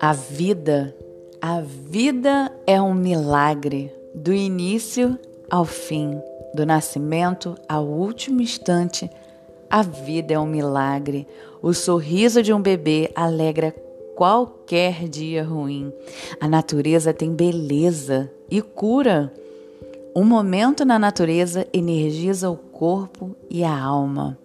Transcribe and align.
A 0.00 0.12
vida, 0.12 0.94
a 1.40 1.60
vida 1.60 2.50
é 2.66 2.80
um 2.82 2.94
milagre, 2.94 3.92
do 4.14 4.32
início 4.32 5.18
ao 5.50 5.64
fim, 5.64 6.20
do 6.54 6.66
nascimento 6.66 7.54
ao 7.68 7.84
último 7.84 8.40
instante. 8.40 9.10
A 9.68 9.82
vida 9.82 10.34
é 10.34 10.38
um 10.38 10.46
milagre. 10.46 11.26
O 11.62 11.72
sorriso 11.72 12.42
de 12.42 12.52
um 12.52 12.60
bebê 12.60 13.12
alegra 13.14 13.72
qualquer 14.16 15.08
dia 15.08 15.44
ruim. 15.44 15.92
A 16.40 16.48
natureza 16.48 17.14
tem 17.14 17.32
beleza 17.32 18.30
e 18.50 18.60
cura. 18.60 19.32
Um 20.16 20.24
momento 20.24 20.84
na 20.84 20.98
natureza 20.98 21.66
energiza 21.72 22.50
o 22.50 22.56
corpo 22.56 23.36
e 23.48 23.62
a 23.62 23.78
alma. 23.78 24.36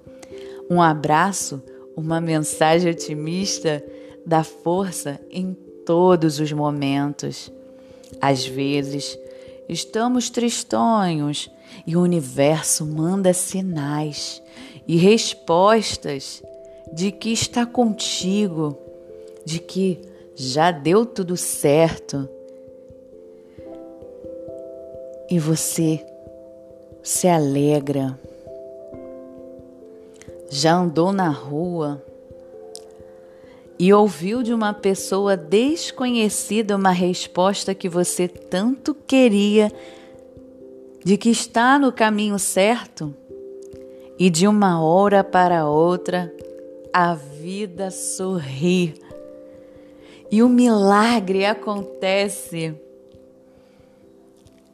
Um 0.69 0.81
abraço, 0.81 1.61
uma 1.95 2.19
mensagem 2.19 2.91
otimista 2.91 3.83
dá 4.25 4.43
força 4.43 5.19
em 5.29 5.53
todos 5.85 6.39
os 6.39 6.51
momentos. 6.51 7.51
Às 8.19 8.45
vezes, 8.45 9.17
estamos 9.69 10.29
tristonhos 10.29 11.51
e 11.85 11.95
o 11.95 12.01
universo 12.01 12.85
manda 12.85 13.33
sinais 13.33 14.41
e 14.87 14.97
respostas 14.97 16.41
de 16.91 17.11
que 17.11 17.31
está 17.31 17.65
contigo, 17.65 18.77
de 19.43 19.59
que 19.59 20.01
já 20.35 20.71
deu 20.71 21.05
tudo 21.05 21.37
certo. 21.37 22.27
E 25.29 25.39
você 25.39 26.05
se 27.03 27.27
alegra. 27.27 28.17
Já 30.49 30.75
andou 30.75 31.11
na 31.11 31.29
rua 31.29 32.03
e 33.77 33.93
ouviu 33.93 34.41
de 34.41 34.53
uma 34.53 34.73
pessoa 34.73 35.35
desconhecida 35.35 36.75
uma 36.75 36.91
resposta 36.91 37.75
que 37.75 37.89
você 37.89 38.27
tanto 38.27 38.93
queria, 38.93 39.71
de 41.03 41.17
que 41.17 41.29
está 41.29 41.77
no 41.77 41.91
caminho 41.91 42.39
certo, 42.39 43.13
e 44.17 44.29
de 44.29 44.47
uma 44.47 44.81
hora 44.81 45.23
para 45.23 45.67
outra 45.67 46.33
a 46.93 47.13
vida 47.13 47.91
sorri 47.91 48.93
e 50.31 50.41
o 50.41 50.49
milagre 50.49 51.45
acontece. 51.45 52.75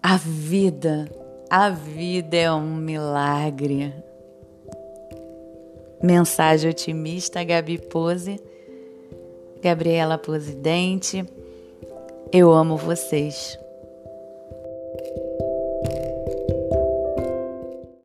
A 0.01 0.17
vida, 0.17 1.09
a 1.49 1.69
vida 1.69 2.37
é 2.37 2.51
um 2.51 2.75
milagre. 2.75 3.93
Mensagem 6.03 6.69
otimista, 6.69 7.43
Gabi 7.43 7.77
Pose 7.77 8.39
Gabriela 9.61 10.17
Presidente. 10.17 11.23
Eu 12.31 12.51
amo 12.51 12.75
vocês. 12.75 13.59